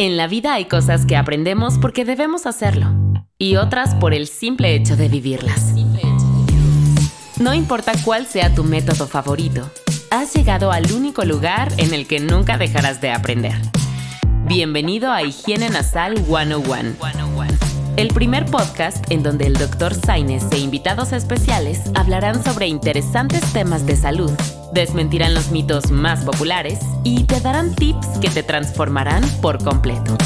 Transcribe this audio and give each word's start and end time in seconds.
En 0.00 0.16
la 0.16 0.28
vida 0.28 0.54
hay 0.54 0.66
cosas 0.66 1.04
que 1.06 1.16
aprendemos 1.16 1.76
porque 1.76 2.04
debemos 2.04 2.46
hacerlo 2.46 2.86
y 3.36 3.56
otras 3.56 3.96
por 3.96 4.14
el 4.14 4.28
simple 4.28 4.76
hecho 4.76 4.96
de 4.96 5.08
vivirlas. 5.08 5.74
No 7.40 7.52
importa 7.52 7.90
cuál 8.04 8.24
sea 8.24 8.54
tu 8.54 8.62
método 8.62 9.08
favorito, 9.08 9.68
has 10.12 10.32
llegado 10.34 10.70
al 10.70 10.92
único 10.92 11.24
lugar 11.24 11.72
en 11.78 11.94
el 11.94 12.06
que 12.06 12.20
nunca 12.20 12.58
dejarás 12.58 13.00
de 13.00 13.10
aprender. 13.10 13.56
Bienvenido 14.44 15.10
a 15.10 15.24
Higiene 15.24 15.68
Nasal 15.68 16.16
101. 16.18 16.94
El 17.96 18.08
primer 18.14 18.44
podcast 18.44 19.04
en 19.10 19.24
donde 19.24 19.48
el 19.48 19.54
Dr. 19.54 19.96
Saines 19.96 20.46
e 20.52 20.58
invitados 20.58 21.12
especiales 21.12 21.90
hablarán 21.96 22.44
sobre 22.44 22.68
interesantes 22.68 23.42
temas 23.52 23.84
de 23.84 23.96
salud, 23.96 24.30
desmentirán 24.72 25.34
los 25.34 25.50
mitos 25.50 25.90
más 25.90 26.24
populares 26.24 26.80
y 27.04 27.24
te 27.24 27.40
darán 27.40 27.74
tips 27.74 28.18
que 28.20 28.30
te 28.30 28.42
transformarán 28.42 29.22
por 29.40 29.62
completo. 29.62 30.16